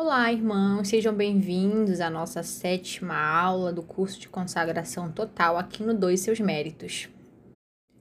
[0.00, 5.92] Olá, irmãos, sejam bem-vindos à nossa sétima aula do curso de consagração total aqui no
[5.92, 7.08] Dois Seus Méritos.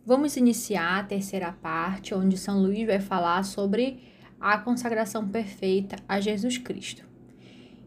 [0.05, 3.99] Vamos iniciar a terceira parte, onde São Luís vai falar sobre
[4.39, 7.03] a consagração perfeita a Jesus Cristo.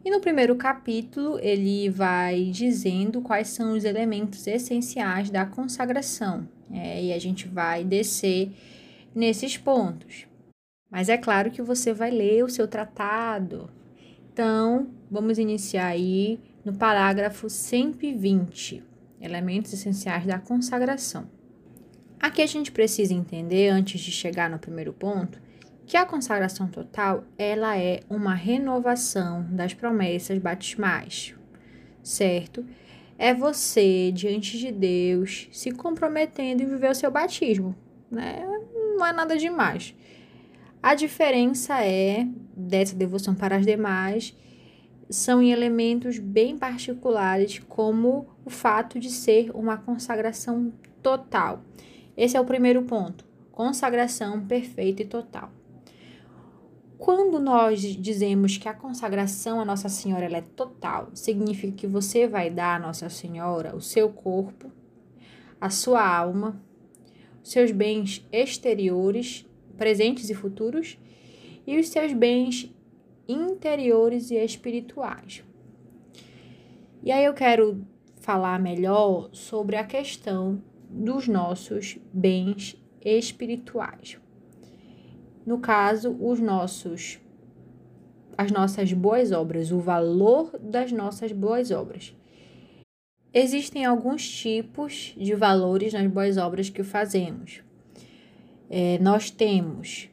[0.05, 7.01] E no primeiro capítulo, ele vai dizendo quais são os elementos essenciais da consagração, é,
[7.01, 8.51] e a gente vai descer
[9.15, 10.27] nesses pontos.
[10.91, 13.71] Mas é claro que você vai ler o seu tratado,
[14.41, 18.83] então, vamos iniciar aí no parágrafo 120,
[19.21, 21.29] elementos essenciais da consagração.
[22.19, 25.39] Aqui a gente precisa entender, antes de chegar no primeiro ponto,
[25.85, 31.35] que a consagração total, ela é uma renovação das promessas batismais,
[32.03, 32.65] certo?
[33.19, 37.77] É você, diante de Deus, se comprometendo em viver o seu batismo,
[38.11, 38.43] né?
[38.97, 39.95] Não é nada demais.
[40.83, 44.35] A diferença é dessa devoção para as demais
[45.11, 50.73] são em elementos bem particulares, como o fato de ser uma consagração
[51.03, 51.63] total.
[52.17, 55.51] Esse é o primeiro ponto: consagração perfeita e total.
[56.97, 62.49] Quando nós dizemos que a consagração a Nossa Senhora é total, significa que você vai
[62.49, 64.71] dar a Nossa Senhora o seu corpo,
[65.61, 66.59] a sua alma,
[67.43, 69.47] seus bens exteriores
[69.81, 70.99] presentes e futuros,
[71.67, 72.71] e os seus bens
[73.27, 75.43] interiores e espirituais.
[77.03, 77.83] E aí eu quero
[78.21, 84.19] falar melhor sobre a questão dos nossos bens espirituais.
[85.47, 87.19] No caso, os nossos
[88.37, 92.15] as nossas boas obras, o valor das nossas boas obras.
[93.33, 97.63] Existem alguns tipos de valores nas boas obras que fazemos
[98.71, 100.09] é, nós temos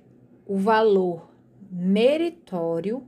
[0.45, 1.29] o valor
[1.71, 3.03] meritório,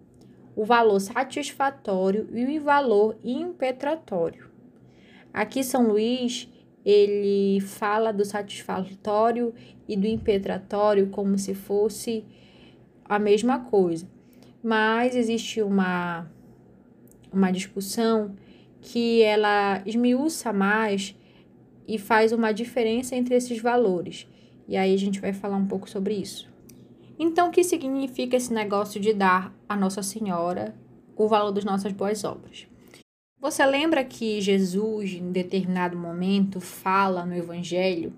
[0.55, 4.47] o valor satisfatório e o valor impetratório.
[5.33, 6.47] Aqui São Luís
[6.85, 9.53] ele fala do satisfatório
[9.87, 12.23] e do impetratório como se fosse
[13.03, 14.07] a mesma coisa.
[14.63, 16.29] Mas existe uma
[17.31, 18.35] uma discussão
[18.81, 21.15] que ela esmiuça mais
[21.87, 24.27] e faz uma diferença entre esses valores.
[24.69, 26.47] E aí a gente vai falar um pouco sobre isso.
[27.17, 30.75] Então, o que significa esse negócio de dar a Nossa Senhora
[31.15, 32.67] o valor das nossas boas obras?
[33.41, 38.13] Você lembra que Jesus, em determinado momento, fala no Evangelho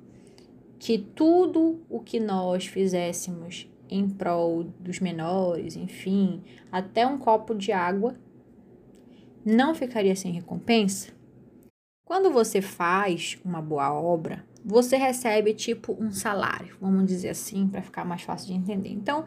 [0.78, 7.72] que tudo o que nós fizéssemos em prol dos menores, enfim, até um copo de
[7.72, 8.16] água,
[9.46, 11.14] não ficaria sem recompensa?
[12.04, 17.82] Quando você faz uma boa obra, você recebe tipo um salário, vamos dizer assim, para
[17.82, 18.90] ficar mais fácil de entender.
[18.90, 19.26] Então,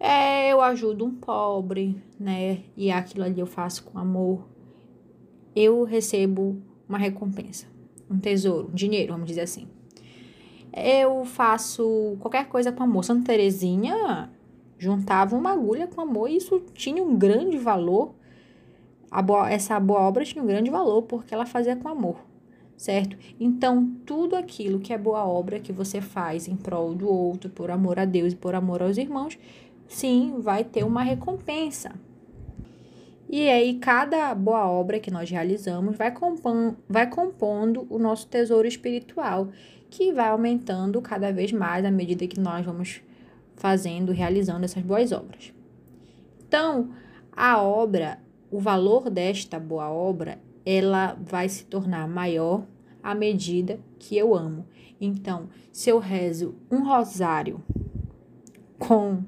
[0.00, 2.60] é, eu ajudo um pobre, né?
[2.76, 4.48] E aquilo ali eu faço com amor.
[5.54, 7.66] Eu recebo uma recompensa,
[8.10, 9.68] um tesouro, um dinheiro, vamos dizer assim.
[10.74, 13.04] Eu faço qualquer coisa com amor.
[13.04, 14.30] Santa Terezinha
[14.78, 18.14] juntava uma agulha com amor e isso tinha um grande valor.
[19.26, 22.31] Boa, essa boa obra tinha um grande valor porque ela fazia com amor
[22.82, 23.16] certo?
[23.38, 27.70] Então, tudo aquilo que é boa obra que você faz em prol do outro, por
[27.70, 29.38] amor a Deus e por amor aos irmãos,
[29.86, 31.92] sim, vai ter uma recompensa.
[33.30, 38.66] E aí, cada boa obra que nós realizamos vai, compon vai compondo o nosso tesouro
[38.66, 39.50] espiritual,
[39.88, 43.00] que vai aumentando cada vez mais à medida que nós vamos
[43.54, 45.54] fazendo, realizando essas boas obras.
[46.48, 46.90] Então,
[47.30, 48.18] a obra,
[48.50, 52.64] o valor desta boa obra ela vai se tornar maior
[53.02, 54.66] à medida que eu amo.
[55.00, 57.62] Então, se eu rezo um rosário
[58.78, 59.22] com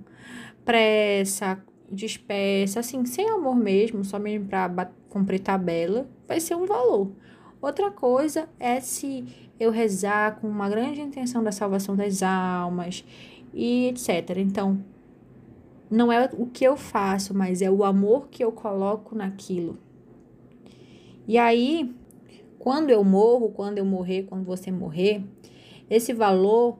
[0.64, 7.12] pressa, dispersa, assim, sem amor mesmo, só mesmo para cumprir tabela, vai ser um valor.
[7.60, 9.24] Outra coisa é se
[9.58, 13.04] eu rezar com uma grande intenção da salvação das almas
[13.52, 14.38] e etc.
[14.38, 14.82] Então,
[15.90, 19.78] não é o que eu faço, mas é o amor que eu coloco naquilo.
[21.26, 21.94] E aí,
[22.64, 25.22] quando eu morro, quando eu morrer, quando você morrer,
[25.90, 26.78] esse valor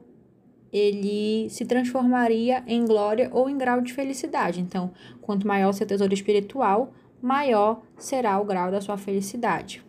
[0.73, 4.59] ele se transformaria em glória ou em grau de felicidade.
[4.59, 4.91] Então,
[5.21, 6.91] quanto maior seu tesouro espiritual,
[7.21, 9.85] maior será o grau da sua felicidade.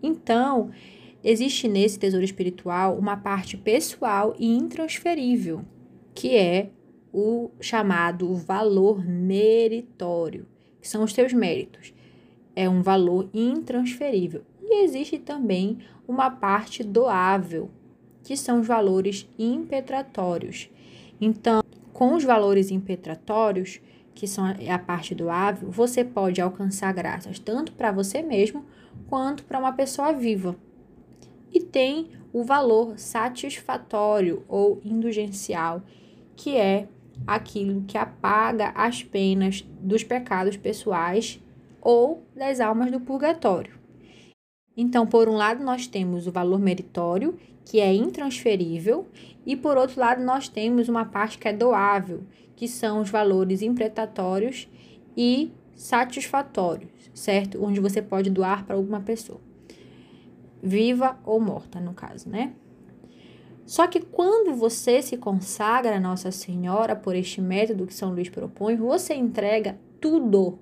[0.00, 0.70] Então,
[1.24, 5.64] existe nesse tesouro espiritual uma parte pessoal e intransferível,
[6.14, 6.70] que é
[7.12, 10.46] o chamado valor meritório,
[10.80, 11.92] que são os teus méritos
[12.54, 14.42] é um valor intransferível.
[14.72, 17.68] E existe também uma parte doável,
[18.22, 20.70] que são os valores impetratórios.
[21.20, 21.60] Então,
[21.92, 23.80] com os valores impetratórios,
[24.14, 28.64] que são a parte doável, você pode alcançar graças tanto para você mesmo
[29.08, 30.54] quanto para uma pessoa viva.
[31.52, 35.82] E tem o valor satisfatório ou indulgencial,
[36.36, 36.86] que é
[37.26, 41.42] aquilo que apaga as penas dos pecados pessoais
[41.82, 43.79] ou das almas do purgatório.
[44.76, 49.06] Então, por um lado, nós temos o valor meritório, que é intransferível,
[49.44, 52.22] e por outro lado, nós temos uma parte que é doável,
[52.56, 54.68] que são os valores imprecatórios
[55.16, 57.62] e satisfatórios, certo?
[57.64, 59.40] Onde você pode doar para alguma pessoa,
[60.62, 62.52] viva ou morta, no caso, né?
[63.64, 68.28] Só que quando você se consagra a Nossa Senhora por este método que São Luís
[68.28, 70.58] propõe, você entrega tudo.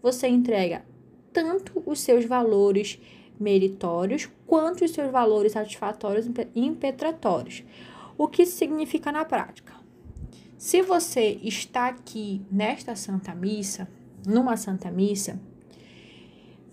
[0.00, 0.84] Você entrega
[1.32, 3.00] tanto os seus valores
[3.38, 7.62] meritórios quanto os seus valores satisfatórios e impetratórios.
[8.16, 9.72] O que significa na prática?
[10.56, 13.88] Se você está aqui nesta Santa Missa,
[14.26, 15.40] numa Santa Missa,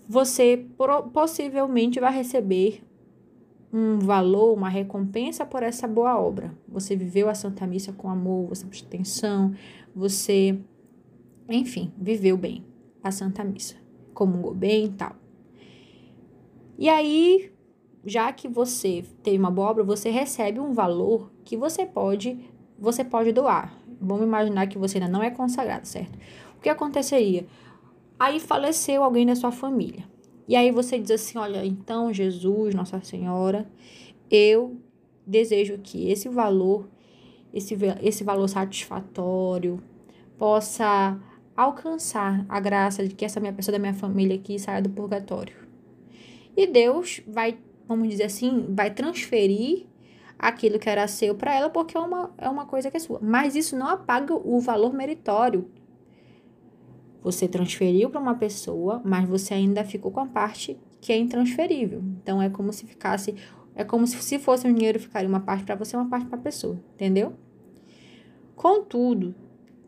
[0.08, 0.66] você
[1.12, 2.82] possivelmente vai receber
[3.72, 6.52] um valor, uma recompensa por essa boa obra.
[6.68, 9.54] Você viveu a Santa Missa com amor, você prestou atenção,
[9.94, 10.58] você,
[11.48, 12.64] enfim, viveu bem
[13.02, 13.76] a Santa Missa,
[14.14, 15.14] comungou bem e tal.
[16.78, 17.50] E aí,
[18.04, 22.38] já que você teve uma obra, você recebe um valor que você pode,
[22.78, 23.74] você pode doar.
[24.00, 26.18] Vamos imaginar que você ainda não é consagrado, certo?
[26.56, 27.46] O que aconteceria?
[28.18, 30.04] Aí faleceu alguém da sua família.
[30.48, 33.66] E aí você diz assim: Olha, então, Jesus, Nossa Senhora,
[34.30, 34.76] eu
[35.26, 36.88] desejo que esse valor,
[37.52, 39.82] esse, esse valor satisfatório,
[40.38, 41.18] possa
[41.56, 45.65] alcançar a graça de que essa minha pessoa da minha família aqui saia do purgatório.
[46.56, 49.86] E Deus vai, vamos dizer assim, vai transferir
[50.38, 53.20] aquilo que era seu para ela, porque é uma, é uma coisa que é sua.
[53.22, 55.70] Mas isso não apaga o valor meritório.
[57.22, 62.02] Você transferiu para uma pessoa, mas você ainda ficou com a parte que é intransferível.
[62.22, 63.34] Então é como se ficasse,
[63.74, 66.38] é como se, se fosse um dinheiro ficaria uma parte para você, uma parte para
[66.38, 67.34] a pessoa, entendeu?
[68.54, 69.34] Contudo,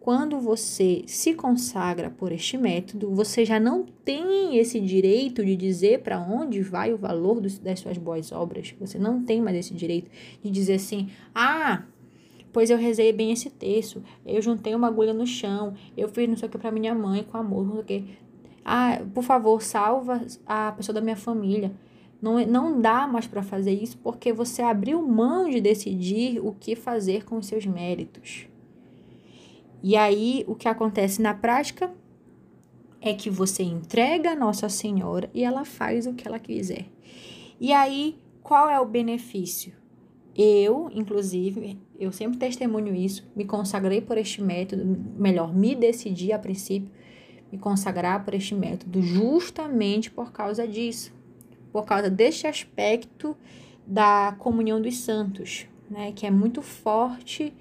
[0.08, 6.00] quando você se consagra por este método, você já não tem esse direito de dizer
[6.00, 8.74] para onde vai o valor dos, das suas boas obras.
[8.80, 10.10] Você não tem mais esse direito
[10.42, 11.82] de dizer assim: ah,
[12.50, 16.38] pois eu rezei bem esse texto, eu juntei uma agulha no chão, eu fiz não
[16.38, 18.04] sei o que para minha mãe com amor, não sei o que.
[18.64, 21.70] Ah, por favor, salva a pessoa da minha família.
[22.18, 26.74] Não, não dá mais para fazer isso porque você abriu mão de decidir o que
[26.74, 28.48] fazer com os seus méritos.
[29.82, 31.90] E aí, o que acontece na prática
[33.00, 36.86] é que você entrega a Nossa Senhora e ela faz o que ela quiser.
[37.60, 39.72] E aí, qual é o benefício?
[40.36, 44.84] Eu, inclusive, eu sempre testemunho isso, me consagrei por este método,
[45.16, 46.90] melhor, me decidi a princípio
[47.50, 51.12] me consagrar por este método, justamente por causa disso,
[51.72, 53.36] por causa deste aspecto
[53.86, 57.52] da comunhão dos santos, né, que é muito forte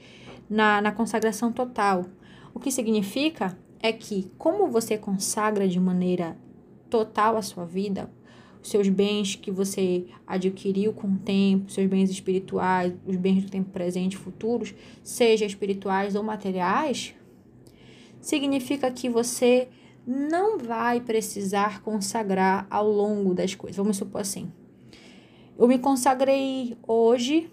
[0.50, 2.06] na, na consagração total.
[2.54, 6.38] O que significa é que, como você consagra de maneira
[6.90, 8.10] total a sua vida,
[8.62, 13.52] os seus bens que você adquiriu com o tempo, seus bens espirituais, os bens do
[13.52, 14.74] tempo presente e futuros,
[15.04, 17.14] seja espirituais ou materiais,
[18.20, 19.70] significa que você
[20.06, 23.78] não vai precisar consagrar ao longo das coisas.
[23.78, 24.52] Vamos supor assim.
[25.58, 27.50] Eu me consagrei hoje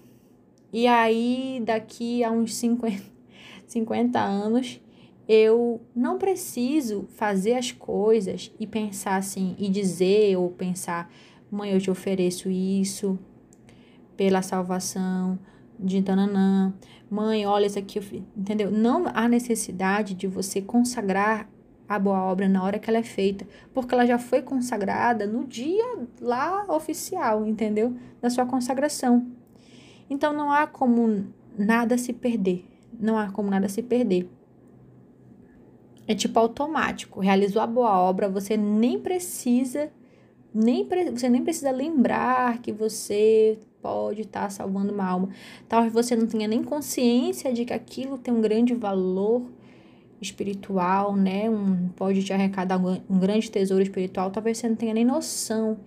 [0.75, 3.00] e aí, daqui a uns 50,
[3.64, 4.81] 50 anos,
[5.28, 11.09] eu não preciso fazer as coisas e pensar assim, e dizer ou pensar,
[11.49, 13.16] mãe, eu te ofereço isso
[14.16, 15.38] pela salvação
[15.78, 16.75] de Tananã.
[17.09, 18.69] Mãe, olha isso aqui, entendeu?
[18.69, 21.49] Não há necessidade de você consagrar
[21.88, 25.45] a boa obra na hora que ela é feita, porque ela já foi consagrada no
[25.45, 27.97] dia lá oficial, entendeu?
[28.21, 29.25] Da sua consagração.
[30.08, 31.26] Então não há como
[31.58, 32.64] nada se perder.
[32.99, 34.28] Não há como nada se perder.
[36.06, 37.20] É tipo automático.
[37.20, 39.90] Realizou a boa obra, você nem precisa
[40.54, 45.28] nem você nem precisa lembrar que você pode estar tá salvando uma alma.
[45.68, 49.50] Talvez você não tenha nem consciência de que aquilo tem um grande valor
[50.20, 51.50] espiritual, né?
[51.50, 54.30] Um, pode te arrecadar um, um grande tesouro espiritual.
[54.30, 55.78] Talvez você não tenha nem noção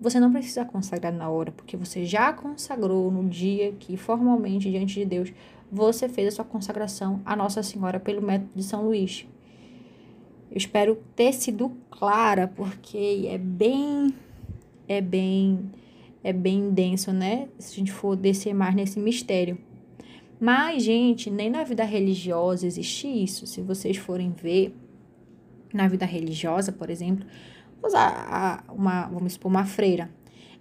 [0.00, 4.94] você não precisa consagrar na hora, porque você já consagrou no dia que formalmente diante
[4.94, 5.32] de Deus
[5.70, 9.26] você fez a sua consagração à Nossa Senhora pelo método de São Luís.
[10.50, 14.14] Eu espero ter sido clara, porque é bem
[14.86, 15.70] é bem
[16.22, 17.48] é bem denso, né?
[17.58, 19.58] Se a gente for descer mais nesse mistério.
[20.40, 23.46] Mas, gente, nem na vida religiosa existe isso.
[23.46, 24.74] Se vocês forem ver
[25.72, 27.26] na vida religiosa, por exemplo,
[27.82, 30.10] usar uma, vamos supor, uma freira.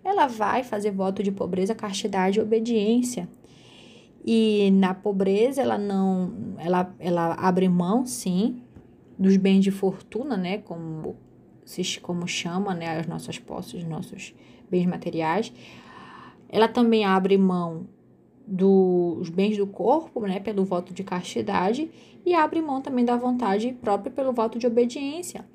[0.03, 3.27] Ela vai fazer voto de pobreza, castidade e obediência.
[4.25, 8.61] E na pobreza ela não, ela, ela abre mão, sim,
[9.17, 11.15] dos bens de fortuna, né, como
[12.01, 14.33] como chama, né, as nossas posses, os nossos
[14.69, 15.51] bens materiais.
[16.47, 17.87] Ela também abre mão
[18.45, 21.91] dos bens do corpo, né, pelo voto de castidade,
[22.25, 25.45] e abre mão também da vontade própria pelo voto de obediência.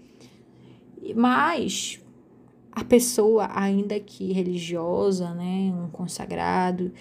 [1.17, 2.01] Mas
[2.71, 6.93] a pessoa, ainda que religiosa, né, um consagrado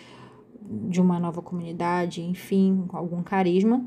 [0.90, 3.86] de uma nova comunidade, enfim, com algum carisma,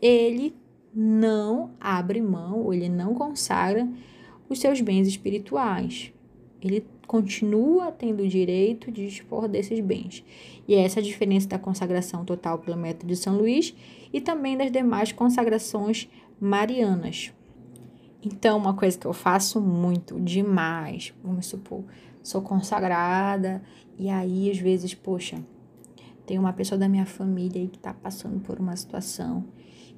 [0.00, 0.54] ele
[0.94, 3.88] não abre mão, ou ele não consagra
[4.48, 6.12] os seus bens espirituais.
[6.62, 10.24] Ele continua tendo o direito de dispor desses bens.
[10.66, 13.74] E é essa a diferença da consagração total pelo método de São Luís
[14.12, 16.08] e também das demais consagrações
[16.40, 17.32] marianas.
[18.24, 21.84] Então, uma coisa que eu faço muito, demais, vamos supor,
[22.22, 23.62] sou consagrada
[23.98, 25.38] e aí às vezes, poxa,
[26.26, 29.44] tem uma pessoa da minha família aí que está passando por uma situação.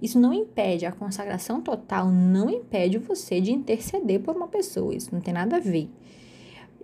[0.03, 5.15] Isso não impede, a consagração total não impede você de interceder por uma pessoa, isso
[5.15, 5.89] não tem nada a ver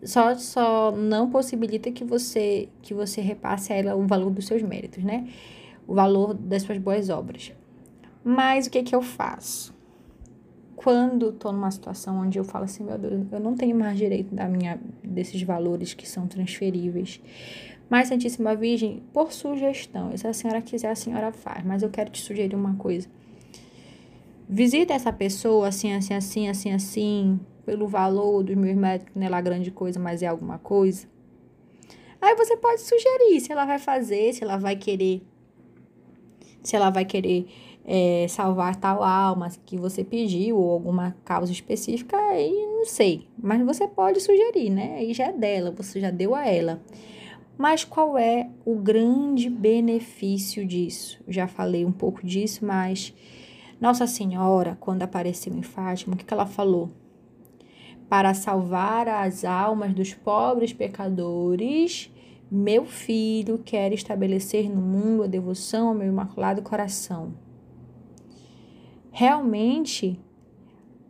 [0.02, 4.62] só só não possibilita que você que você repasse a ela o valor dos seus
[4.62, 5.28] méritos, né?
[5.86, 7.52] O valor das suas boas obras.
[8.24, 9.71] Mas o que que eu faço?
[10.82, 14.34] Quando estou numa situação onde eu falo assim, meu Deus, eu não tenho mais direito
[14.34, 17.20] da minha desses valores que são transferíveis.
[17.88, 22.10] Mas Santíssima Virgem, por sugestão, se a senhora quiser, a senhora faz, mas eu quero
[22.10, 23.08] te sugerir uma coisa.
[24.48, 29.28] Visita essa pessoa assim, assim, assim, assim, assim, pelo valor dos meus médicos, não é
[29.28, 31.06] lá grande coisa, mas é alguma coisa.
[32.20, 35.22] Aí você pode sugerir se ela vai fazer, se ela vai querer,
[36.62, 37.46] se ela vai querer
[37.84, 43.28] é, salvar tal alma que você pediu ou alguma causa específica, aí não sei.
[43.40, 44.96] Mas você pode sugerir, né?
[44.98, 46.80] Aí já é dela, você já deu a ela.
[47.58, 51.22] Mas qual é o grande benefício disso?
[51.28, 53.14] Já falei um pouco disso, mas
[53.80, 56.90] Nossa Senhora, quando apareceu em Fátima, o que, que ela falou?
[58.12, 62.10] para salvar as almas dos pobres pecadores,
[62.50, 67.32] meu filho quer estabelecer no mundo a devoção ao meu imaculado coração.
[69.14, 70.18] Realmente,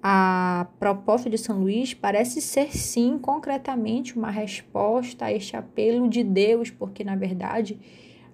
[0.03, 6.25] a proposta de São Luís parece ser sim, concretamente, uma resposta a este apelo de
[6.25, 7.79] Deus, porque na verdade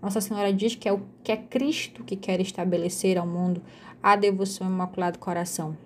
[0.01, 3.63] Nossa Senhora diz que é o que é Cristo que quer estabelecer ao mundo
[4.03, 5.77] a devoção ao Imaculado Coração.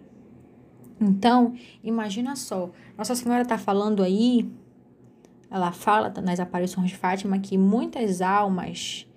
[1.01, 4.49] Então, imagina só, Nossa Senhora está falando aí,
[5.51, 9.09] ela fala nas aparições de Fátima que muitas almas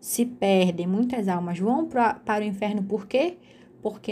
[0.00, 3.36] se perdem, muitas almas vão pra, para o inferno, por quê?
[3.36, 3.57] Porque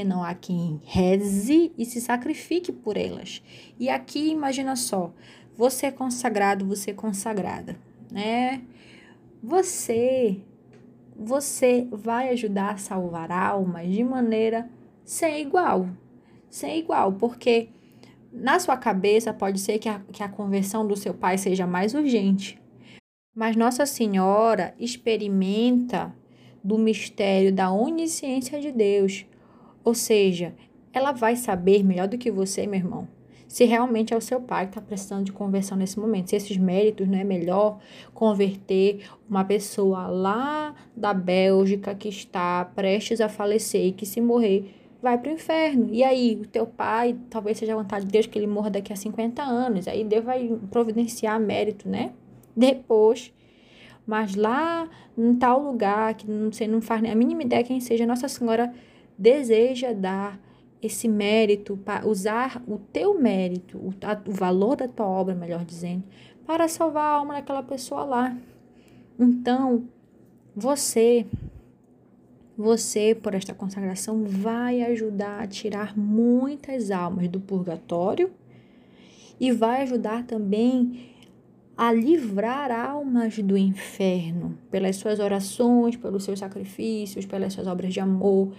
[0.04, 3.42] não há quem reze e se sacrifique por elas.
[3.78, 5.12] E aqui, imagina só,
[5.56, 7.76] você é consagrado, você é consagrada,
[8.10, 8.62] né?
[9.42, 10.40] Você,
[11.16, 14.68] você vai ajudar a salvar almas de maneira
[15.04, 15.88] sem igual,
[16.50, 17.68] ser igual, porque
[18.32, 21.94] na sua cabeça pode ser que a, que a conversão do seu pai seja mais
[21.94, 22.60] urgente,
[23.34, 26.14] mas Nossa Senhora experimenta
[26.62, 29.24] do mistério da onisciência de Deus,
[29.86, 30.52] ou seja,
[30.92, 33.06] ela vai saber melhor do que você, meu irmão,
[33.46, 36.28] se realmente é o seu pai que está precisando de conversão nesse momento.
[36.30, 37.78] Se esses méritos não é melhor
[38.12, 44.74] converter uma pessoa lá da Bélgica que está prestes a falecer e que se morrer
[45.00, 45.86] vai para o inferno.
[45.92, 48.92] E aí, o teu pai, talvez seja a vontade de Deus que ele morra daqui
[48.92, 49.86] a 50 anos.
[49.86, 52.10] Aí Deus vai providenciar mérito, né?
[52.56, 53.32] Depois.
[54.04, 58.04] Mas lá, em tal lugar, que você não faz nem a mínima ideia quem seja,
[58.04, 58.74] Nossa Senhora
[59.18, 60.40] deseja dar
[60.82, 63.94] esse mérito, para usar o teu mérito, o,
[64.28, 66.04] o valor da tua obra, melhor dizendo,
[66.46, 68.36] para salvar a alma daquela pessoa lá.
[69.18, 69.88] Então,
[70.54, 71.26] você
[72.56, 78.30] você, por esta consagração, vai ajudar a tirar muitas almas do purgatório
[79.38, 81.10] e vai ajudar também
[81.76, 88.00] a livrar almas do inferno pelas suas orações, pelos seus sacrifícios, pelas suas obras de
[88.00, 88.54] amor,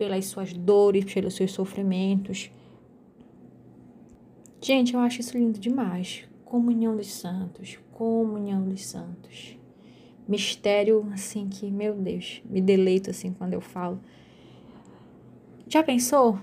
[0.00, 2.50] pelas suas dores, pelos seus sofrimentos.
[4.58, 6.24] Gente, eu acho isso lindo demais.
[6.42, 9.60] Comunhão dos santos, comunhão dos santos
[10.26, 14.00] mistério assim que, meu Deus, me deleito assim quando eu falo.
[15.66, 16.38] Já pensou?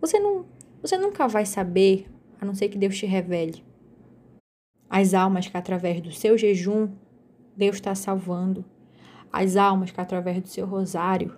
[0.00, 0.46] Você não,
[0.80, 2.06] você nunca vai saber,
[2.40, 3.64] a não ser que Deus te revele.
[4.88, 6.88] As almas que através do seu jejum
[7.56, 8.64] Deus está salvando.
[9.32, 11.36] as almas que através do seu rosário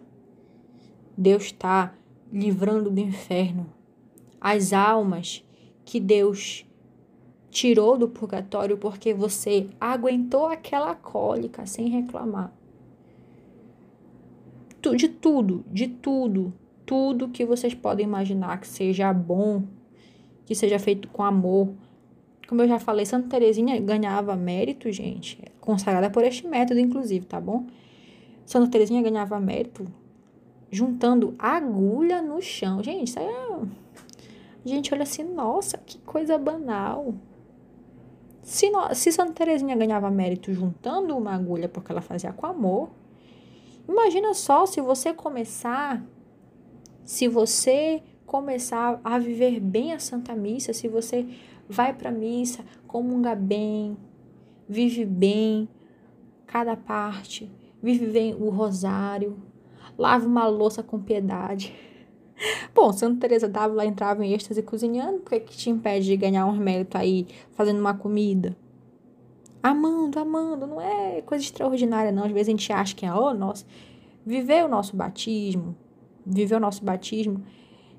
[1.17, 1.95] Deus está
[2.33, 3.67] livrando do inferno,
[4.41, 5.45] as almas
[5.85, 6.65] que Deus
[7.51, 12.53] tirou do purgatório porque você aguentou aquela cólica sem reclamar.
[14.97, 16.55] De tudo, de tudo,
[16.87, 19.65] tudo que vocês podem imaginar que seja bom,
[20.47, 21.75] que seja feito com amor.
[22.49, 27.41] Como eu já falei, Santa Teresinha ganhava mérito, gente, consagrada por este método, inclusive, tá
[27.41, 27.67] bom?
[28.47, 29.87] Santa Teresinha ganhava mérito
[30.71, 32.83] juntando agulha no chão.
[32.83, 33.51] Gente, isso aí é...
[34.63, 37.15] A gente olha assim, nossa, que coisa banal.
[38.43, 38.95] Se, no...
[38.95, 42.91] se Santa Teresinha ganhava mérito juntando uma agulha porque ela fazia com amor,
[43.89, 46.05] imagina só se você começar,
[47.05, 51.27] se você começar a viver bem a Santa Missa, se você
[51.69, 53.97] vai para a missa, comunga bem,
[54.69, 55.69] vive bem
[56.47, 57.51] cada parte,
[57.83, 59.37] vive bem o rosário,
[60.01, 61.75] lave uma louça com piedade.
[62.75, 66.47] Bom, Santa Teresa d'Ávila entrava em êxtase cozinhando, por que, que te impede de ganhar
[66.47, 68.57] um mérito aí fazendo uma comida?
[69.63, 72.25] Amando, amando, não é coisa extraordinária não.
[72.25, 73.67] Às vezes a gente acha que é, oh, nossa,
[74.25, 75.77] viver o nosso batismo,
[76.25, 77.45] viver o nosso batismo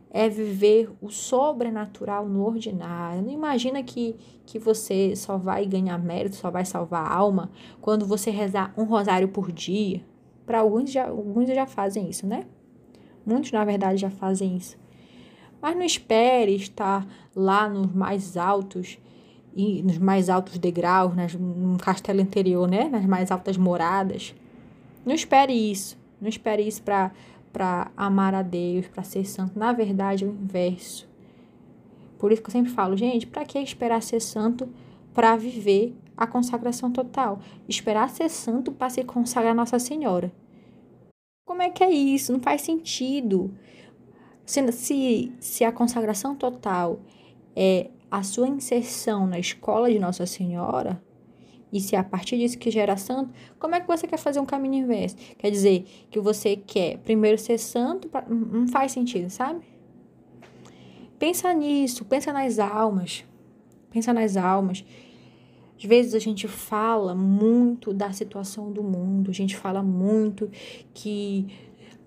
[0.10, 3.22] é viver o sobrenatural no ordinário.
[3.22, 8.08] Não imagina que, que você só vai ganhar mérito, só vai salvar a alma quando
[8.08, 10.04] você rezar um rosário por dia.
[10.46, 12.46] Para alguns já, alguns já fazem isso, né?
[13.26, 14.78] Muitos, na verdade, já fazem isso.
[15.62, 18.98] Mas não espere estar lá nos mais altos
[19.56, 22.90] e nos mais altos degraus, nas, no castelo interior, né?
[22.90, 24.34] Nas mais altas moradas.
[25.06, 25.98] Não espere isso.
[26.20, 29.58] Não espere isso para amar a Deus, para ser santo.
[29.58, 31.08] Na verdade, é o inverso.
[32.18, 34.70] Por isso que eu sempre falo, gente, para que esperar ser santo
[35.14, 37.40] para viver a consagração total?
[37.68, 40.32] Esperar ser santo para se consagrar a Nossa Senhora.
[41.48, 42.32] Como é que é isso?
[42.32, 43.52] Não faz sentido.
[44.46, 47.00] Se, se, se a consagração total
[47.56, 51.02] é a sua inserção na escola de Nossa Senhora,
[51.74, 54.40] e se é a partir disso que gera santo, como é que você quer fazer
[54.40, 55.16] um caminho inverso?
[55.40, 59.62] Quer dizer que você quer primeiro ser santo, pra, não faz sentido, sabe?
[61.18, 63.26] Pensa nisso, pensa nas almas.
[63.90, 64.86] Pensa nas almas.
[65.82, 70.48] Às vezes a gente fala muito da situação do mundo, a gente fala muito
[70.94, 71.48] que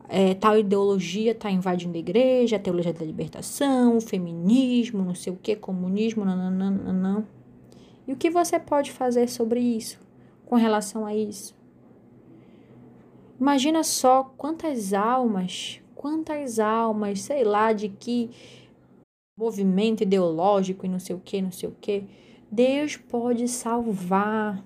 [0.08, 5.32] é, tal ideologia está invadindo a igreja, a teologia da libertação, o feminismo, não sei
[5.32, 7.26] o que, comunismo, não.
[8.06, 9.98] E o que você pode fazer sobre isso,
[10.46, 11.52] com relação a isso?
[13.40, 18.30] Imagina só quantas almas, quantas almas, sei lá, de que
[19.36, 22.04] movimento ideológico e não sei o que, não sei o que,
[22.54, 24.64] Deus pode salvar.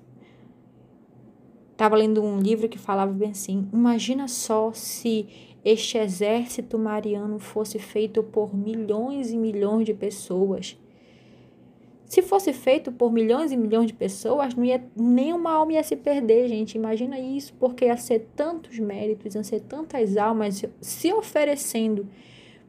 [1.73, 5.27] Estava lendo um livro que falava bem assim: imagina só se
[5.65, 10.79] este exército mariano fosse feito por milhões e milhões de pessoas.
[12.05, 15.97] Se fosse feito por milhões e milhões de pessoas, não ia, nenhuma alma ia se
[15.97, 16.77] perder, gente.
[16.77, 22.07] Imagina isso, porque ia ser tantos méritos, ia ser tantas almas se oferecendo.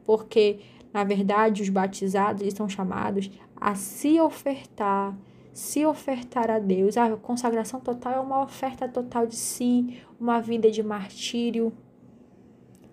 [0.04, 0.60] Porque,
[0.92, 3.30] na verdade, os batizados eles são chamados
[3.60, 5.14] a se ofertar,
[5.52, 6.96] se ofertar a Deus.
[6.96, 11.72] A consagração total é uma oferta total de si, uma vida de martírio,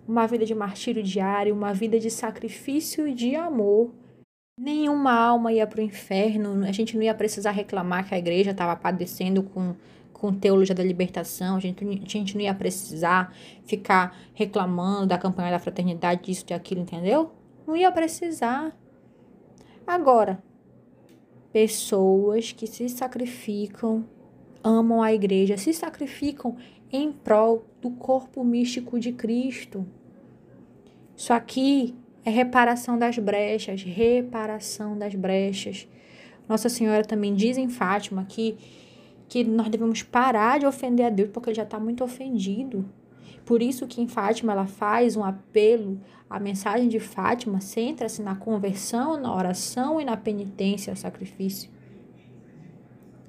[0.06, 3.90] uma vida de martírio diário, uma vida de sacrifício e de amor.
[4.60, 8.50] Nenhuma alma ia para o inferno, a gente não ia precisar reclamar que a igreja
[8.50, 9.74] estava padecendo com,
[10.12, 13.32] com teologia da libertação, a gente, a gente não ia precisar
[13.64, 17.30] ficar reclamando da campanha da fraternidade, disso aquilo, entendeu?
[17.64, 18.76] Não ia precisar.
[19.86, 20.42] Agora,
[21.52, 24.04] pessoas que se sacrificam,
[24.62, 26.56] amam a igreja, se sacrificam
[26.92, 29.86] em prol do corpo místico de Cristo.
[31.16, 35.88] Isso aqui é reparação das brechas, reparação das brechas.
[36.48, 38.56] Nossa Senhora também diz em Fátima que,
[39.28, 42.88] que nós devemos parar de ofender a Deus porque ele já está muito ofendido.
[43.48, 48.36] Por isso que em Fátima ela faz um apelo, a mensagem de Fátima centra-se na
[48.36, 51.70] conversão, na oração e na penitência, sacrifício.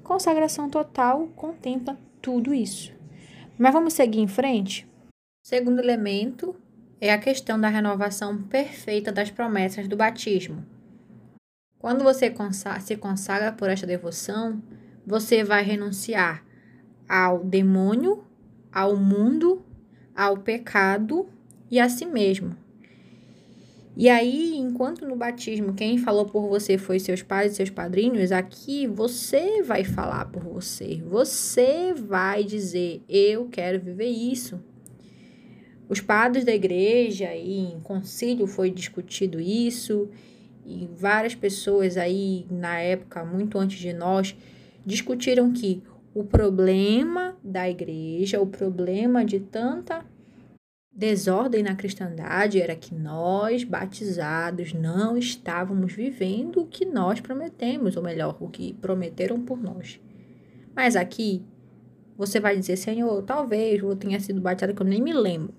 [0.04, 2.92] Consagração total contempla tudo isso.
[3.56, 4.86] Mas vamos seguir em frente?
[5.42, 6.54] Segundo elemento
[7.00, 10.62] é a questão da renovação perfeita das promessas do batismo.
[11.78, 12.30] Quando você
[12.82, 14.62] se consagra por esta devoção,
[15.06, 16.44] você vai renunciar
[17.08, 18.22] ao demônio,
[18.70, 19.64] ao mundo
[20.20, 21.26] ao pecado
[21.70, 22.54] e a si mesmo.
[23.96, 28.30] E aí, enquanto no batismo quem falou por você foi seus pais e seus padrinhos,
[28.30, 31.02] aqui você vai falar por você.
[31.08, 34.60] Você vai dizer: Eu quero viver isso.
[35.88, 40.10] Os padres da igreja e em concílio foi discutido isso,
[40.66, 44.36] e várias pessoas aí na época, muito antes de nós,
[44.84, 50.04] discutiram que o problema da igreja, o problema de tanta
[50.92, 58.02] desordem na cristandade era que nós, batizados, não estávamos vivendo o que nós prometemos, ou
[58.02, 60.00] melhor, o que prometeram por nós.
[60.74, 61.42] Mas aqui,
[62.16, 65.54] você vai dizer, Senhor, talvez eu tenha sido batizado que eu nem me lembro.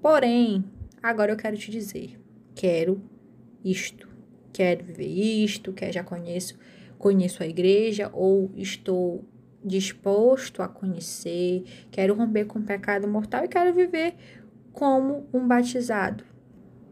[0.00, 0.64] Porém,
[1.02, 2.20] agora eu quero te dizer,
[2.54, 3.00] quero
[3.64, 4.08] isto,
[4.52, 6.58] quero viver isto, que já conheço,
[6.98, 9.24] conheço a igreja, ou estou
[9.64, 14.14] disposto a conhecer, quero romper com o pecado mortal e quero viver
[14.72, 16.24] como um batizado.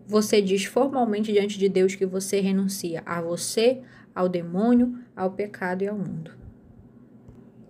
[0.07, 3.81] Você diz formalmente diante de Deus que você renuncia a você,
[4.15, 6.33] ao demônio, ao pecado e ao mundo.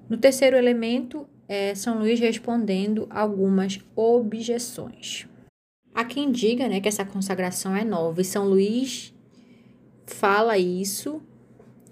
[0.09, 5.29] No terceiro elemento, é São Luís respondendo algumas objeções.
[5.95, 9.15] Há quem diga né, que essa consagração é nova, e São Luís
[10.07, 11.23] fala isso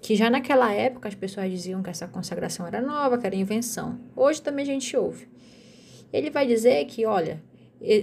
[0.00, 3.98] que já naquela época as pessoas diziam que essa consagração era nova, que era invenção.
[4.14, 5.28] Hoje também a gente ouve.
[6.12, 7.42] Ele vai dizer que, olha,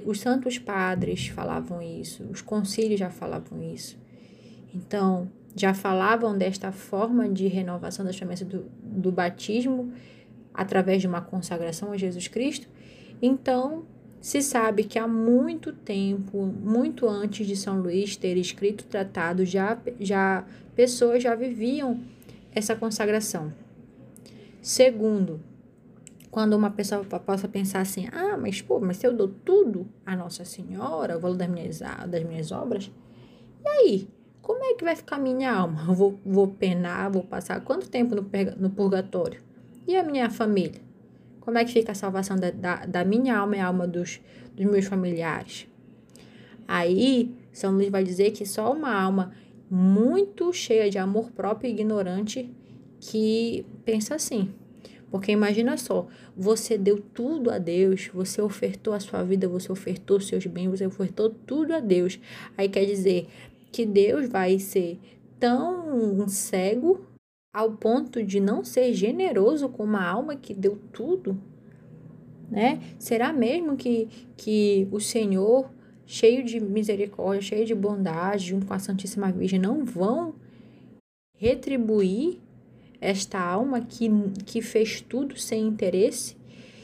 [0.05, 3.97] os santos padres falavam isso, os concílios já falavam isso.
[4.73, 9.91] Então, já falavam desta forma de renovação das promessas do, do batismo
[10.53, 12.67] através de uma consagração a Jesus Cristo.
[13.21, 13.85] Então,
[14.25, 19.45] se sabe que há muito tempo, muito antes de São Luís ter escrito o tratado,
[19.45, 20.43] já, já
[20.75, 22.01] pessoas já viviam
[22.51, 23.53] essa consagração.
[24.63, 25.39] Segundo,
[26.31, 30.15] quando uma pessoa possa pensar assim, ah, mas pô, mas se eu dou tudo a
[30.15, 32.91] Nossa Senhora, o valor das minhas, das minhas obras,
[33.63, 34.09] e aí?
[34.41, 35.85] Como é que vai ficar minha alma?
[35.87, 39.39] Eu vou, vou penar, vou passar quanto tempo no, no purgatório?
[39.87, 40.81] E a minha família?
[41.45, 44.19] Como é que fica a salvação da, da, da minha alma e a alma dos,
[44.55, 45.67] dos meus familiares?
[46.67, 49.31] Aí, São Luís vai dizer que só uma alma
[49.69, 52.51] muito cheia de amor próprio e ignorante
[52.99, 54.49] que pensa assim.
[55.11, 60.19] Porque imagina só, você deu tudo a Deus, você ofertou a sua vida, você ofertou
[60.19, 62.19] seus bens, você ofertou tudo a Deus.
[62.57, 63.27] Aí quer dizer
[63.71, 64.99] que Deus vai ser
[65.39, 67.05] tão cego
[67.55, 71.41] ao ponto de não ser generoso com uma alma que deu tudo?
[72.51, 72.81] Né?
[72.99, 75.71] Será mesmo que, que o Senhor
[76.05, 80.35] cheio de misericórdia, cheio de bondade, junto com a Santíssima Virgem, não vão
[81.37, 82.39] retribuir
[82.99, 84.09] esta alma que,
[84.45, 86.35] que fez tudo sem interesse,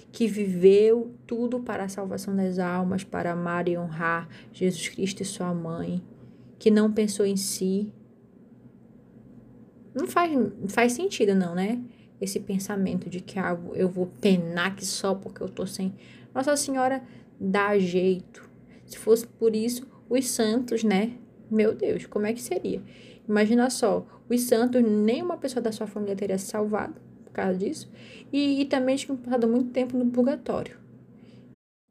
[0.09, 5.25] que viveu tudo para a salvação das almas, para amar e honrar Jesus Cristo e
[5.25, 6.01] sua mãe,
[6.57, 7.91] que não pensou em si.
[9.93, 10.31] Não faz,
[10.69, 11.81] faz sentido, não, né?
[12.19, 15.93] Esse pensamento de que ah, eu vou penar que só porque eu tô sem.
[16.33, 17.03] Nossa Senhora
[17.39, 18.51] dá jeito
[18.91, 21.13] se fosse por isso, os santos, né?
[21.49, 22.81] Meu Deus, como é que seria?
[23.27, 27.89] Imagina só, os santos, nenhuma pessoa da sua família teria se salvado por causa disso.
[28.31, 30.77] E, e também tinham passado muito tempo no purgatório.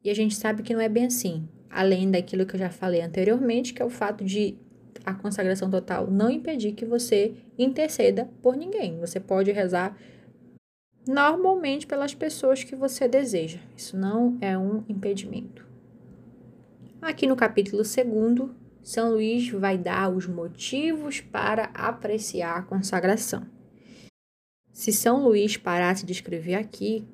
[0.03, 1.47] E a gente sabe que não é bem assim.
[1.69, 4.55] Além daquilo que eu já falei anteriormente, que é o fato de
[5.05, 8.99] a consagração total não impedir que você interceda por ninguém.
[8.99, 9.97] Você pode rezar
[11.07, 13.59] normalmente pelas pessoas que você deseja.
[13.75, 15.65] Isso não é um impedimento.
[17.01, 18.49] Aqui no capítulo 2,
[18.83, 23.45] São Luís vai dar os motivos para apreciar a consagração.
[24.71, 27.05] Se São Luís parasse de escrever aqui,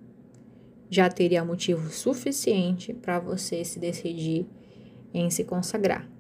[0.90, 4.46] já teria motivo suficiente para você se decidir
[5.14, 6.17] em se consagrar.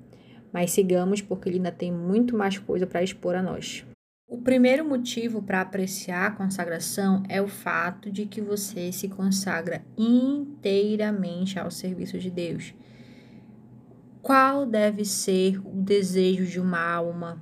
[0.51, 3.86] Mas sigamos, porque ele ainda tem muito mais coisa para expor a nós.
[4.27, 9.81] O primeiro motivo para apreciar a consagração é o fato de que você se consagra
[9.97, 12.73] inteiramente ao serviço de Deus
[14.27, 17.41] qual deve ser o desejo de uma alma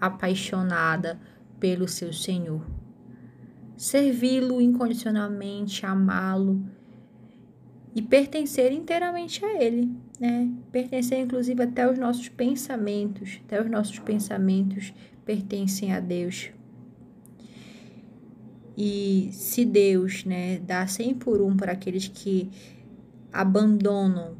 [0.00, 1.20] apaixonada
[1.58, 2.64] pelo seu Senhor?
[3.76, 6.64] Servi-lo incondicionalmente, amá-lo
[7.94, 10.52] e pertencer inteiramente a Ele, né?
[10.70, 14.92] Pertencer, inclusive, até os nossos pensamentos, até os nossos pensamentos
[15.24, 16.50] pertencem a Deus.
[18.76, 22.50] E se Deus, né, dá 100 por um para aqueles que
[23.32, 24.36] abandonam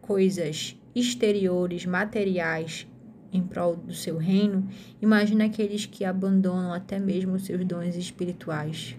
[0.00, 2.86] coisas exteriores, materiais
[3.32, 4.68] em prol do seu reino,
[5.00, 8.96] imagina aqueles que abandonam até mesmo seus dons espirituais.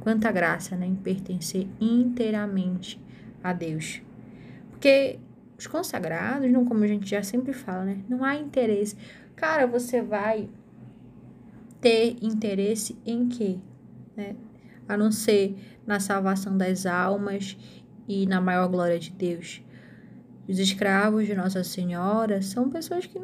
[0.00, 3.00] Quanta graça né, em pertencer inteiramente
[3.42, 4.02] a Deus.
[4.70, 5.18] Porque
[5.58, 8.04] os consagrados, não como a gente já sempre fala, né?
[8.08, 8.96] Não há interesse.
[9.36, 10.48] Cara, você vai
[11.80, 13.58] ter interesse em quê?
[14.16, 14.36] Né?
[14.88, 17.56] A não ser na salvação das almas
[18.08, 19.62] e na maior glória de Deus.
[20.48, 23.18] Os escravos de Nossa Senhora são pessoas que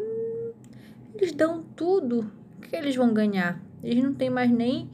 [1.15, 2.31] eles dão tudo.
[2.63, 3.63] Que eles vão ganhar?
[3.83, 4.89] Eles não têm mais nem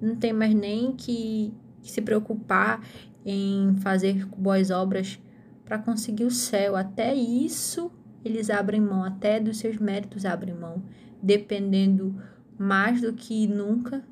[0.00, 2.82] não tem mais nem que, que se preocupar
[3.24, 5.20] em fazer boas obras
[5.70, 6.74] para conseguir o céu.
[6.74, 7.92] Até isso
[8.24, 10.82] eles abrem mão, até dos seus méritos abrem mão,
[11.22, 12.20] dependendo
[12.58, 14.02] mais do que nunca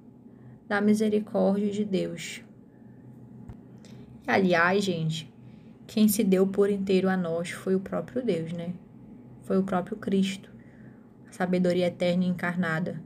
[0.69, 2.43] da misericórdia de Deus.
[4.25, 5.29] Aliás, gente,
[5.85, 8.73] quem se deu por inteiro a nós foi o próprio Deus, né?
[9.43, 10.49] Foi o próprio Cristo,
[11.29, 13.03] a sabedoria eterna encarnada.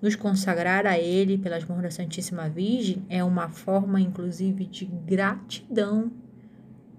[0.00, 6.12] Nos consagrar a Ele pelas mãos da Santíssima Virgem é uma forma, inclusive, de gratidão,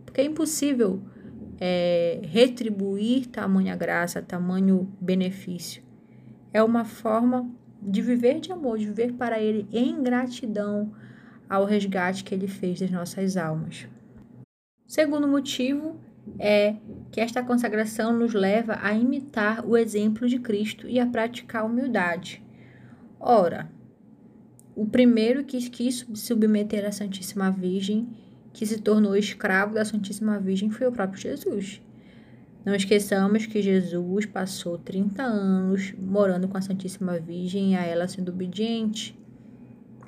[0.09, 1.03] porque é impossível
[1.59, 5.83] é, retribuir tamanha graça, tamanho benefício.
[6.51, 7.47] É uma forma
[7.79, 10.91] de viver de amor, de viver para Ele em gratidão
[11.47, 13.87] ao resgate que Ele fez das nossas almas.
[14.87, 15.95] Segundo motivo
[16.39, 16.75] é
[17.11, 21.65] que esta consagração nos leva a imitar o exemplo de Cristo e a praticar a
[21.65, 22.43] humildade.
[23.19, 23.69] Ora,
[24.75, 28.09] o primeiro que quis submeter a Santíssima Virgem,
[28.59, 31.81] que se tornou escravo da Santíssima Virgem, foi o próprio Jesus.
[32.65, 38.05] Não esqueçamos que Jesus passou 30 anos morando com a Santíssima Virgem e a ela
[38.05, 39.17] sendo obediente.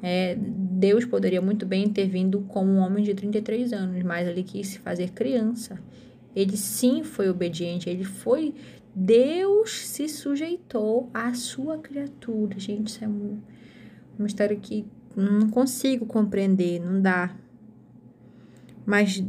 [0.04, 4.44] É, Deus poderia muito bem ter vindo como um homem de 33 anos, mas ele
[4.44, 5.80] quis se fazer criança.
[6.36, 8.54] Ele sim foi obediente, ele foi
[8.94, 12.60] Deus se sujeitou à sua criatura.
[12.60, 14.86] Gente, isso é uma história que
[15.16, 17.34] não consigo compreender, não dá.
[18.86, 19.24] Mas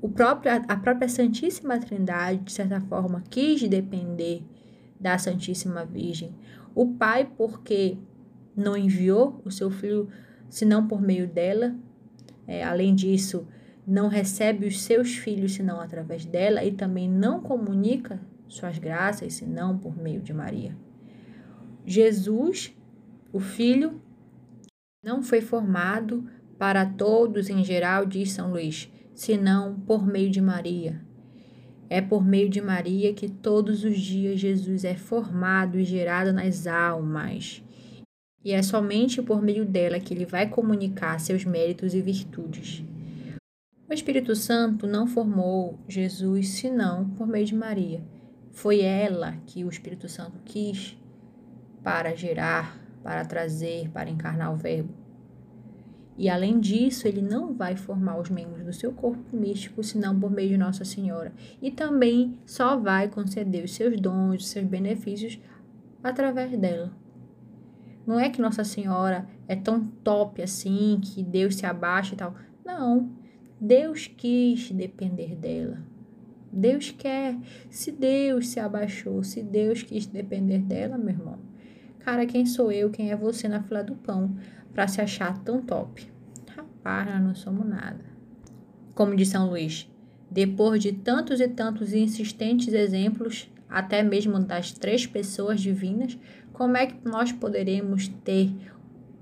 [0.00, 4.42] o próprio, a própria Santíssima Trindade, de certa forma, quis depender
[5.00, 6.34] da Santíssima Virgem.
[6.74, 7.96] O Pai, porque
[8.56, 10.08] não enviou o seu filho
[10.48, 11.74] senão por meio dela.
[12.46, 13.46] É, além disso,
[13.86, 19.78] não recebe os seus filhos senão através dela e também não comunica suas graças, senão
[19.78, 20.76] por meio de Maria.
[21.84, 22.74] Jesus,
[23.32, 24.00] o Filho,
[25.02, 26.26] não foi formado
[26.58, 31.00] para todos em geral, diz São Luís, senão por meio de Maria.
[31.88, 36.66] É por meio de Maria que todos os dias Jesus é formado e gerado nas
[36.66, 37.62] almas.
[38.44, 42.84] E é somente por meio dela que ele vai comunicar seus méritos e virtudes.
[43.88, 48.02] O Espírito Santo não formou Jesus senão por meio de Maria.
[48.50, 50.96] Foi ela que o Espírito Santo quis
[51.82, 55.03] para gerar, para trazer, para encarnar o Verbo.
[56.16, 60.30] E além disso, ele não vai formar os membros do seu corpo místico, senão por
[60.30, 61.32] meio de Nossa Senhora.
[61.60, 65.40] E também só vai conceder os seus dons, os seus benefícios
[66.02, 66.92] através dela.
[68.06, 72.34] Não é que Nossa Senhora é tão top assim, que Deus se abaixa e tal.
[72.64, 73.10] Não.
[73.60, 75.78] Deus quis depender dela.
[76.52, 77.36] Deus quer.
[77.70, 81.38] Se Deus se abaixou, se Deus quis depender dela, meu irmão.
[82.04, 84.36] Cara, quem sou eu, quem é você na fila do pão
[84.74, 86.06] para se achar tão top?
[86.54, 88.04] Rapaz, nós não somos nada.
[88.94, 89.90] Como diz São Luís,
[90.30, 96.18] depois de tantos e tantos insistentes exemplos, até mesmo das três pessoas divinas,
[96.52, 98.54] como é que nós poderemos ter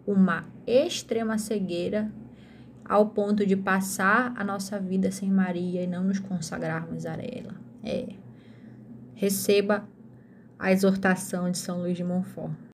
[0.05, 2.11] uma extrema cegueira
[2.85, 7.55] ao ponto de passar a nossa vida sem Maria e não nos consagrarmos a ela.
[7.85, 8.09] É.
[9.15, 9.89] Receba
[10.59, 12.72] a exortação de São Luís de Montfort.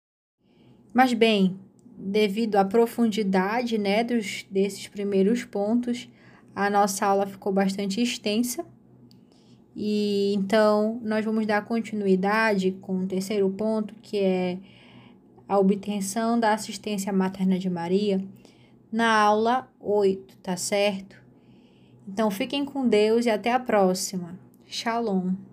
[0.92, 1.58] Mas bem,
[1.96, 6.08] devido à profundidade, né, dos desses primeiros pontos,
[6.54, 8.64] a nossa aula ficou bastante extensa.
[9.76, 14.58] E então nós vamos dar continuidade com o terceiro ponto, que é
[15.48, 18.20] a obtenção da assistência materna de Maria
[18.90, 21.16] na aula 8, tá certo?
[22.06, 24.38] Então fiquem com Deus e até a próxima.
[24.66, 25.47] Shalom.